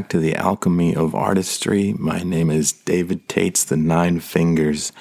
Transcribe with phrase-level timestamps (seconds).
[0.00, 1.92] back to the Alchemy of Artistry.
[1.98, 4.92] My name is David Tates, the Nine Fingers.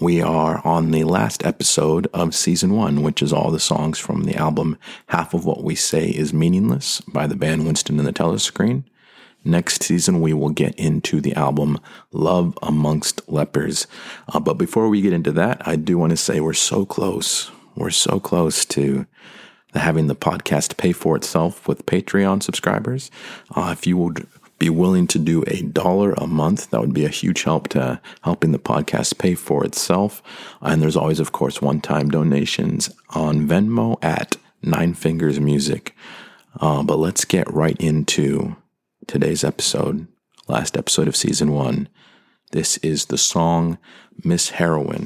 [0.00, 4.24] We are on the last episode of season one, which is all the songs from
[4.24, 8.12] the album Half of What We Say Is Meaningless by the band Winston and the
[8.12, 8.82] Telescreen.
[9.44, 11.78] Next season, we will get into the album
[12.10, 13.86] Love Amongst Lepers.
[14.26, 17.52] Uh, but before we get into that, I do want to say we're so close.
[17.76, 19.06] We're so close to
[19.74, 23.10] having the podcast pay for itself with Patreon subscribers.
[23.54, 24.26] Uh, if you would
[24.58, 28.00] be willing to do a dollar a month, that would be a huge help to
[28.22, 30.22] helping the podcast pay for itself.
[30.60, 35.96] And there's always, of course, one time donations on Venmo at Nine Fingers Music.
[36.60, 38.54] Uh, but let's get right into
[39.06, 40.06] today's episode,
[40.46, 41.88] last episode of season one.
[42.52, 43.78] This is the song
[44.22, 45.04] Miss Heroin.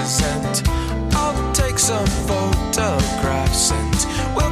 [0.00, 4.47] I'll take some photographs and we'll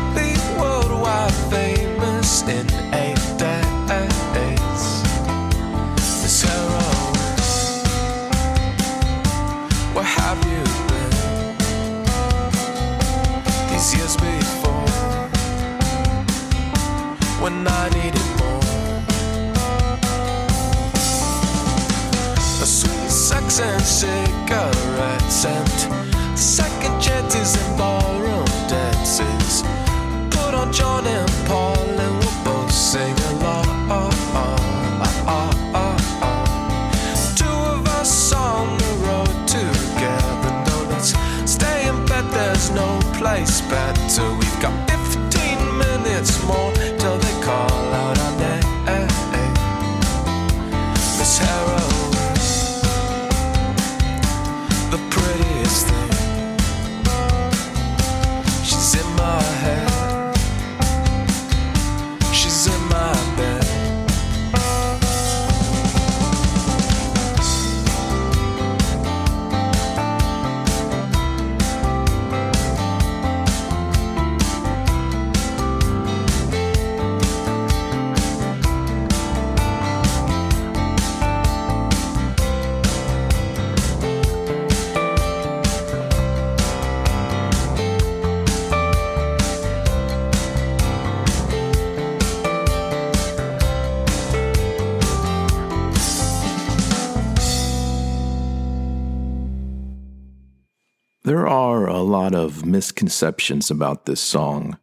[102.07, 104.79] lot of misconceptions about this song,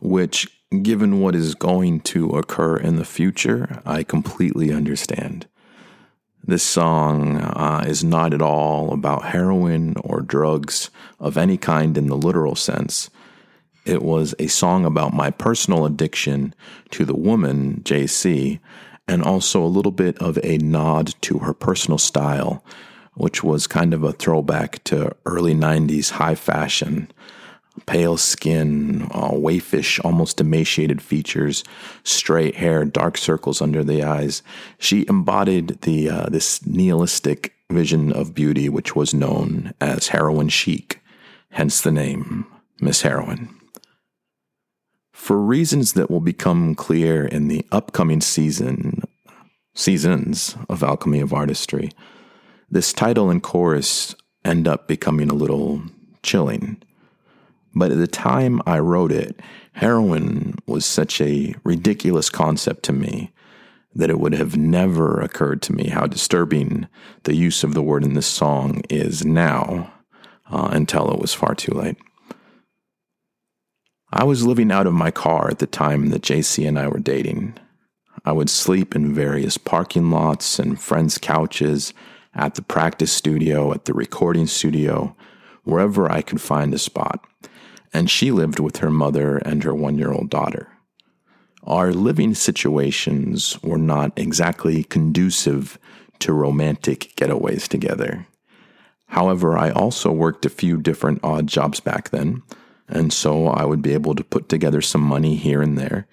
[0.00, 0.48] which,
[0.82, 5.46] given what is going to occur in the future, I completely understand.
[6.44, 10.90] This song uh, is not at all about heroin or drugs
[11.20, 13.10] of any kind in the literal sense.
[13.84, 16.54] It was a song about my personal addiction
[16.90, 18.58] to the woman, JC,
[19.06, 22.64] and also a little bit of a nod to her personal style
[23.14, 27.10] which was kind of a throwback to early 90s high fashion.
[27.86, 31.64] Pale skin, uh, waifish, almost emaciated features,
[32.04, 34.42] straight hair, dark circles under the eyes.
[34.78, 41.00] She embodied the uh, this nihilistic vision of beauty, which was known as heroin chic,
[41.50, 42.46] hence the name
[42.80, 43.48] Miss Heroin.
[45.12, 49.02] For reasons that will become clear in the upcoming season,
[49.74, 51.90] seasons of Alchemy of Artistry,
[52.72, 54.14] this title and chorus
[54.46, 55.82] end up becoming a little
[56.22, 56.82] chilling.
[57.74, 59.38] But at the time I wrote it,
[59.74, 63.30] heroin was such a ridiculous concept to me
[63.94, 66.88] that it would have never occurred to me how disturbing
[67.24, 69.92] the use of the word in this song is now
[70.50, 71.98] uh, until it was far too late.
[74.10, 77.00] I was living out of my car at the time that JC and I were
[77.00, 77.54] dating.
[78.24, 81.92] I would sleep in various parking lots and friends' couches,
[82.34, 85.14] at the practice studio, at the recording studio,
[85.64, 87.24] wherever I could find a spot.
[87.92, 90.68] And she lived with her mother and her one year old daughter.
[91.64, 95.78] Our living situations were not exactly conducive
[96.20, 98.26] to romantic getaways together.
[99.06, 102.42] However, I also worked a few different odd jobs back then,
[102.88, 106.08] and so I would be able to put together some money here and there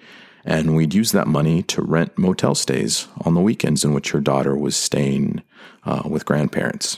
[0.50, 4.19] and we'd use that money to rent motel stays on the weekends in which her
[4.19, 5.44] daughter was staying
[5.86, 6.98] uh, with grandparents.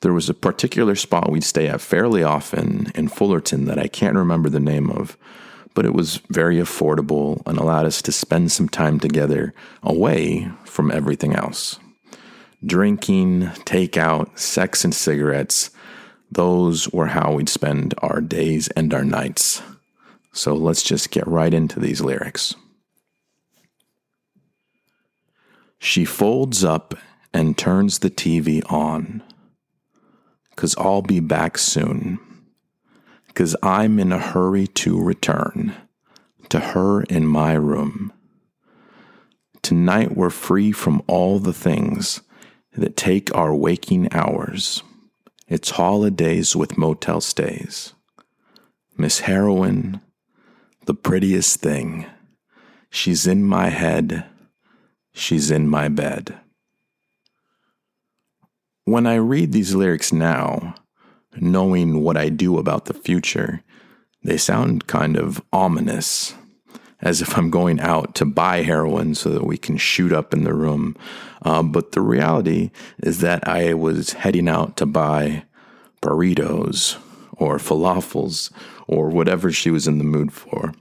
[0.00, 4.16] There was a particular spot we'd stay at fairly often in Fullerton that I can't
[4.16, 5.16] remember the name of,
[5.72, 10.90] but it was very affordable and allowed us to spend some time together away from
[10.90, 11.78] everything else.
[12.64, 15.70] Drinking, takeout, sex, and cigarettes,
[16.32, 19.62] those were how we'd spend our days and our nights.
[20.36, 22.54] So let's just get right into these lyrics.
[25.78, 26.94] She folds up
[27.32, 29.22] and turns the TV on.
[30.54, 32.18] Cause I'll be back soon.
[33.32, 35.74] Cause I'm in a hurry to return
[36.50, 38.12] to her in my room.
[39.62, 42.20] Tonight we're free from all the things
[42.76, 44.82] that take our waking hours.
[45.48, 47.94] It's holidays with motel stays.
[48.98, 50.02] Miss Heroin,
[50.86, 52.06] the prettiest thing.
[52.90, 54.24] She's in my head.
[55.12, 56.38] She's in my bed.
[58.84, 60.76] When I read these lyrics now,
[61.36, 63.62] knowing what I do about the future,
[64.22, 66.34] they sound kind of ominous,
[67.00, 70.44] as if I'm going out to buy heroin so that we can shoot up in
[70.44, 70.96] the room.
[71.42, 72.70] Uh, but the reality
[73.02, 75.44] is that I was heading out to buy
[76.00, 76.96] burritos
[77.36, 78.50] or falafels
[78.86, 80.72] or whatever she was in the mood for.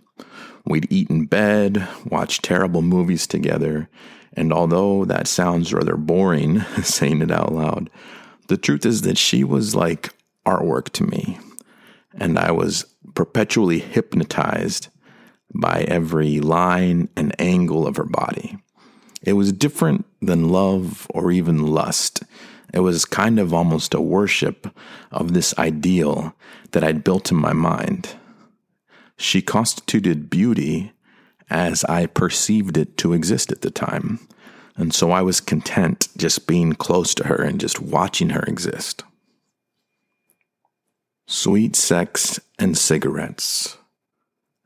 [0.65, 3.87] We'd eat in bed, watch terrible movies together,
[4.33, 7.89] and although that sounds rather boring saying it out loud,
[8.47, 10.13] the truth is that she was like
[10.45, 11.37] artwork to me,
[12.15, 14.89] and I was perpetually hypnotized
[15.53, 18.57] by every line and angle of her body.
[19.21, 22.23] It was different than love or even lust.
[22.73, 24.67] It was kind of almost a worship
[25.11, 26.35] of this ideal
[26.71, 28.15] that I'd built in my mind.
[29.17, 30.91] She constituted beauty
[31.49, 34.19] as I perceived it to exist at the time.
[34.75, 39.03] And so I was content just being close to her and just watching her exist.
[41.27, 43.77] Sweet sex and cigarettes.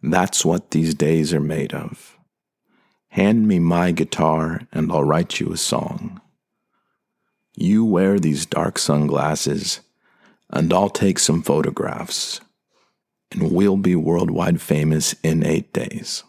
[0.01, 2.17] That's what these days are made of.
[3.09, 6.21] Hand me my guitar and I'll write you a song.
[7.59, 9.81] You wear these dark sunglasses
[10.49, 12.39] and I'll take some photographs
[13.31, 16.23] and we'll be worldwide famous in eight days.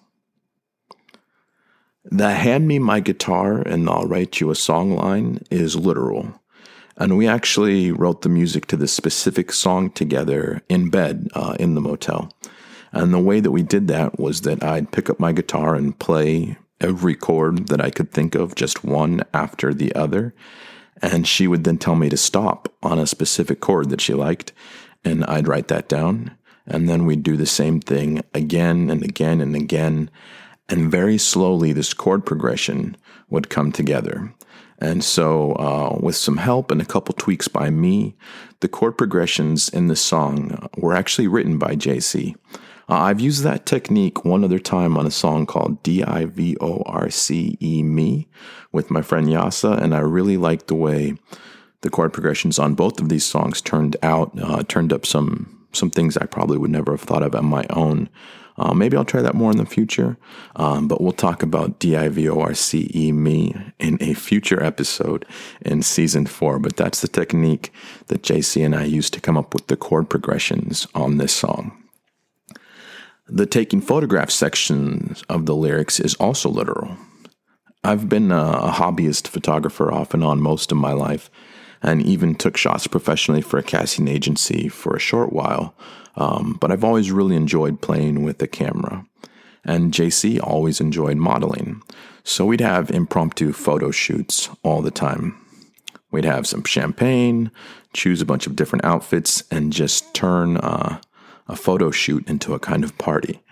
[2.05, 6.41] The hand me my guitar and I'll write you a song line is literal.
[6.97, 11.77] And we actually wrote the music to this specific song together in bed uh, in
[11.77, 12.33] the motel.
[12.91, 15.97] And the way that we did that was that I'd pick up my guitar and
[15.97, 20.35] play every chord that I could think of, just one after the other.
[21.03, 24.53] And she would then tell me to stop on a specific chord that she liked.
[25.05, 26.37] And I'd write that down.
[26.67, 30.11] And then we'd do the same thing again and again and again.
[30.69, 32.97] And very slowly, this chord progression
[33.29, 34.33] would come together.
[34.79, 38.17] And so, uh, with some help and a couple tweaks by me,
[38.61, 42.35] the chord progressions in the song were actually written by JC.
[42.91, 46.57] Uh, I've used that technique one other time on a song called D I V
[46.61, 48.27] O R C E Me
[48.73, 51.15] with my friend Yasa, and I really liked the way
[51.83, 55.89] the chord progressions on both of these songs turned out, uh, turned up some some
[55.89, 58.09] things I probably would never have thought of on my own.
[58.59, 60.19] Uh, maybe I'll try that more in the future,
[60.57, 65.25] um, but we'll talk about D-I-V-O-R-C-E me in a future episode
[65.63, 66.59] in season four.
[66.59, 67.73] But that's the technique
[68.09, 71.80] that JC and I used to come up with the chord progressions on this song.
[73.33, 76.97] The taking photographs section of the lyrics is also literal.
[77.85, 81.31] I've been a, hobbyist photographer off and on most of my life,
[81.81, 85.75] and even took shots professionally for a casting agency for a short while.
[86.17, 89.07] Um, but I've always really enjoyed playing with the camera.
[89.65, 91.83] And JC always enjoyed modeling.
[92.25, 95.37] So we'd have impromptu photo shoots all the time.
[96.11, 97.53] We'd have some champagne,
[97.95, 101.01] choose a bunch of different outfits, and just turn uh,
[101.51, 103.43] a photo shoot into a kind of party.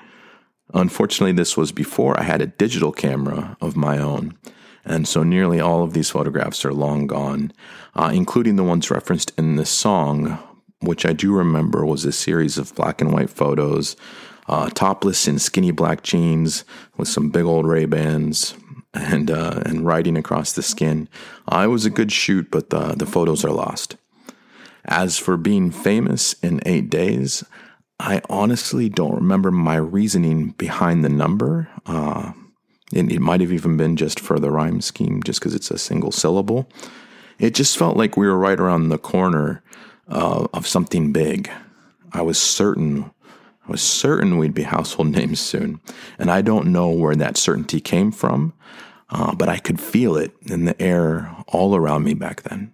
[0.72, 4.36] Unfortunately, this was before I had a digital camera of my own,
[4.84, 7.52] and so nearly all of these photographs are long gone,
[7.94, 10.38] uh, including the ones referenced in this song,
[10.80, 13.96] which I do remember was a series of black and white photos,
[14.46, 16.64] uh, topless in skinny black jeans
[16.96, 18.54] with some big old Ray Bans.
[18.94, 21.08] And uh, and riding across the skin,
[21.46, 23.96] I was a good shoot, but the the photos are lost.
[24.86, 27.44] As for being famous in eight days,
[28.00, 31.68] I honestly don't remember my reasoning behind the number.
[31.84, 32.32] Uh,
[32.92, 35.78] it, it might have even been just for the rhyme scheme, just because it's a
[35.78, 36.68] single syllable.
[37.38, 39.62] It just felt like we were right around the corner
[40.08, 41.50] uh, of something big.
[42.12, 43.10] I was certain,
[43.66, 45.80] I was certain we'd be household names soon,
[46.18, 48.54] and I don't know where that certainty came from,
[49.10, 52.72] uh, but I could feel it in the air all around me back then.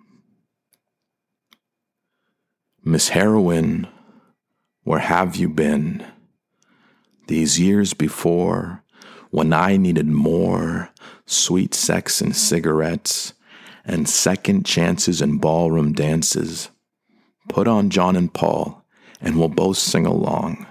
[2.84, 3.88] Miss Heroin
[4.84, 6.06] where have you been?
[7.26, 8.82] These years before,
[9.30, 10.90] when I needed more
[11.26, 13.32] sweet sex and cigarettes
[13.84, 16.68] and second chances and ballroom dances,
[17.48, 18.84] put on John and Paul
[19.22, 20.66] and we'll both sing along.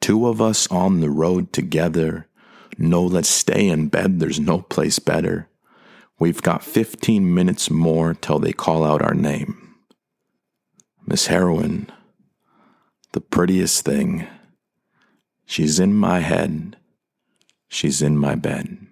[0.00, 2.28] Two of us on the road together.
[2.78, 4.20] No, let's stay in bed.
[4.20, 5.48] There's no place better.
[6.20, 9.74] We've got 15 minutes more till they call out our name.
[11.04, 11.90] Miss Heroin,
[13.12, 14.26] the prettiest thing.
[15.46, 16.76] She's in my head.
[17.68, 18.86] She's in my bed.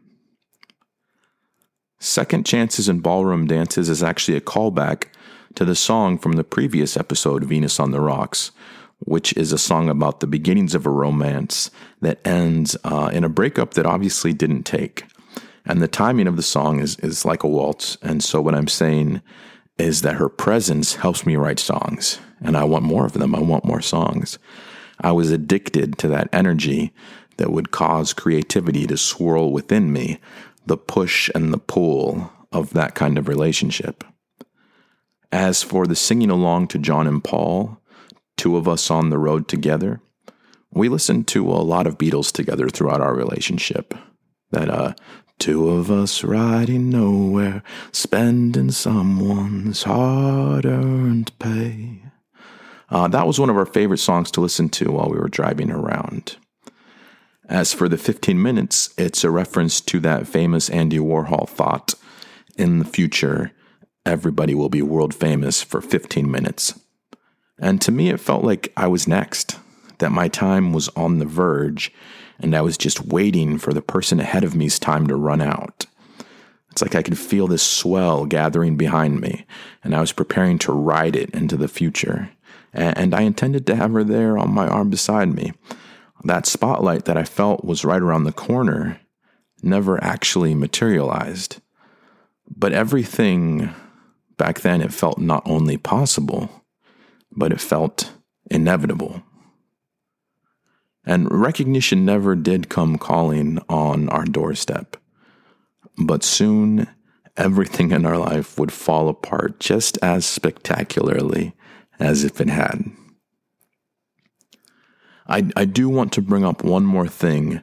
[1.98, 5.08] Second Chances in Ballroom Dances is actually a callback
[5.54, 8.52] to the song from the previous episode, Venus on the Rocks,
[9.00, 13.28] which is a song about the beginnings of a romance that ends uh, in a
[13.28, 15.04] breakup that obviously didn't take.
[15.66, 17.98] And the timing of the song is, is like a waltz.
[18.02, 19.20] And so, what I'm saying
[19.80, 23.34] is that her presence helps me write songs and I want more of them.
[23.34, 24.38] I want more songs.
[25.00, 26.92] I was addicted to that energy
[27.36, 30.20] that would cause creativity to swirl within me,
[30.66, 34.04] the push and the pull of that kind of relationship.
[35.32, 37.80] As for the singing along to John and Paul,
[38.36, 40.00] two of us on the road together,
[40.72, 43.94] we listened to a lot of Beatles together throughout our relationship.
[44.50, 44.94] That uh,
[45.40, 52.02] Two of us riding nowhere, spending someone's hard earned pay.
[52.90, 55.70] Uh, that was one of our favorite songs to listen to while we were driving
[55.70, 56.36] around.
[57.48, 61.94] As for the 15 minutes, it's a reference to that famous Andy Warhol thought
[62.58, 63.52] in the future,
[64.04, 66.78] everybody will be world famous for 15 minutes.
[67.58, 69.58] And to me, it felt like I was next,
[70.00, 71.90] that my time was on the verge,
[72.42, 75.86] and I was just waiting for the person ahead of me's time to run out.
[76.70, 79.44] It's like I could feel this swell gathering behind me,
[79.82, 82.30] and I was preparing to ride it into the future
[82.72, 85.52] and I intended to have her there on my arm beside me.
[86.24, 89.00] That spotlight that I felt was right around the corner
[89.62, 91.60] never actually materialized.
[92.48, 93.70] But everything
[94.36, 96.64] back then, it felt not only possible,
[97.32, 98.12] but it felt
[98.50, 99.22] inevitable.
[101.04, 104.96] And recognition never did come calling on our doorstep.
[105.98, 106.88] But soon,
[107.36, 111.54] everything in our life would fall apart just as spectacularly
[111.98, 112.84] as if it had.
[115.26, 117.62] I, I do want to bring up one more thing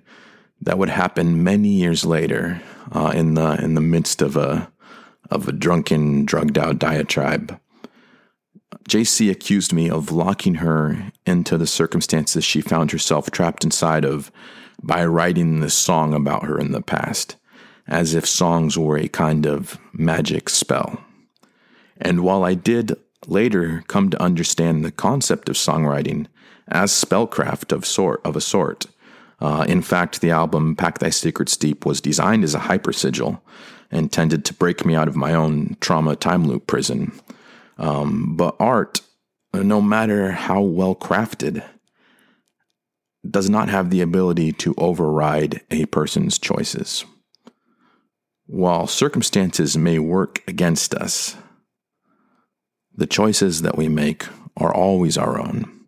[0.61, 4.71] that would happen many years later uh, in the in the midst of a
[5.29, 7.59] of a drunken, drugged out diatribe.
[8.89, 14.31] JC accused me of locking her into the circumstances she found herself trapped inside of
[14.81, 17.35] by writing this song about her in the past,
[17.87, 21.03] as if songs were a kind of magic spell.
[21.99, 22.95] And while I did
[23.25, 26.27] later come to understand the concept of songwriting
[26.67, 28.85] as spellcraft of sort of a sort.
[29.39, 33.41] Uh, in fact, the album "Pack Thy Secrets Deep" was designed as a hyper sigil,
[33.91, 37.11] intended to break me out of my own trauma time loop prison.
[37.77, 39.01] Um, but art,
[39.53, 41.63] no matter how well crafted,
[43.29, 47.05] does not have the ability to override a person's choices.
[48.45, 51.35] While circumstances may work against us,
[52.95, 55.85] the choices that we make are always our own.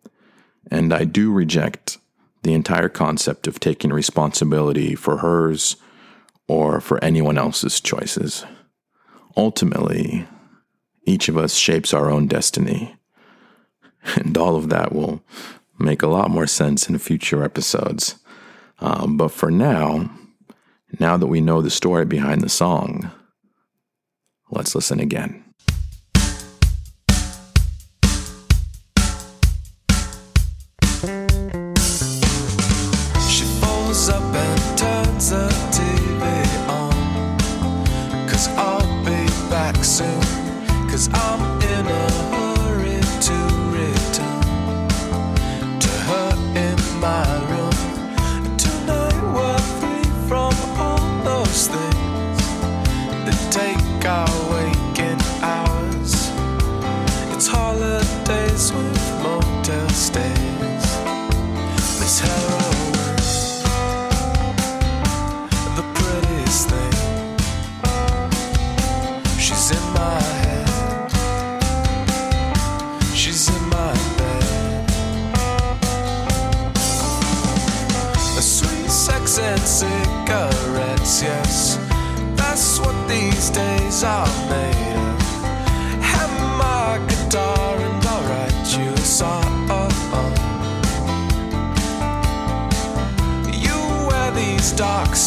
[0.70, 1.98] And I do reject
[2.42, 5.76] the entire concept of taking responsibility for hers
[6.48, 8.44] or for anyone else's choices.
[9.36, 10.26] Ultimately,
[11.10, 12.94] each of us shapes our own destiny.
[14.14, 15.22] And all of that will
[15.78, 18.16] make a lot more sense in future episodes.
[18.78, 20.10] Um, but for now,
[20.98, 23.10] now that we know the story behind the song,
[24.50, 25.44] let's listen again.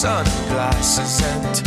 [0.03, 1.62] Sunglasses and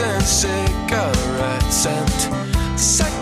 [0.00, 3.21] and cigarettes and second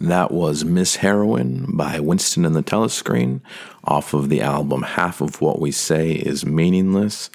[0.00, 3.42] That was Miss Heroin by Winston and the Telescreen
[3.84, 7.28] off of the album Half of What We Say is Meaningless.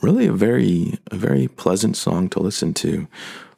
[0.00, 3.06] Really a very a very pleasant song to listen to.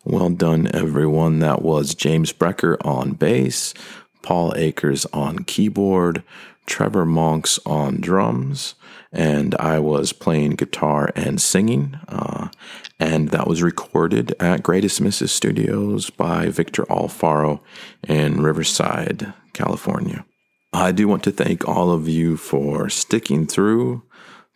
[0.05, 1.39] Well done everyone.
[1.39, 3.75] That was James Brecker on bass,
[4.23, 6.25] Paul Akers on keyboard,
[6.67, 8.75] Trevor Monks on drums,
[9.13, 11.99] and I was playing guitar and singing.
[12.09, 12.49] Uh,
[12.99, 17.61] and that was recorded at Greatest Misses Studios by Victor Alfaro
[18.09, 20.25] in Riverside, California.
[20.73, 24.03] I do want to thank all of you for sticking through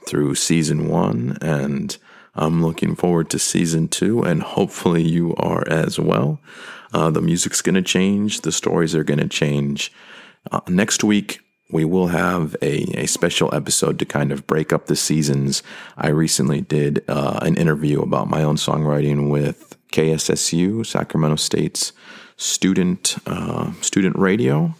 [0.07, 1.97] through season one, and
[2.35, 6.41] I'm looking forward to season two, and hopefully you are as well.
[6.95, 9.93] Uh, the music's going to change, the stories are going to change.
[10.51, 11.41] Uh, next week,
[11.71, 15.63] we will have a, a special episode to kind of break up the seasons.
[15.97, 21.93] I recently did uh, an interview about my own songwriting with KSSU, Sacramento State's
[22.37, 24.75] student uh, student radio,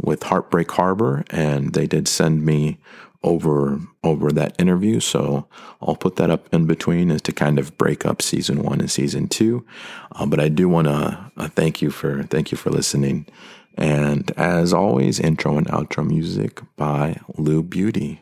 [0.00, 2.78] with Heartbreak Harbor, and they did send me
[3.22, 5.00] over over that interview.
[5.00, 5.46] So
[5.80, 8.90] I'll put that up in between as to kind of break up season one and
[8.90, 9.64] season two.
[10.12, 13.26] Uh, but I do want to uh, thank you for thank you for listening.
[13.76, 18.20] And as always, intro and outro music by Lou Beauty.